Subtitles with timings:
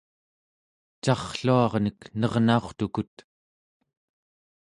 [1.03, 3.15] carrluarnek nernaurtukut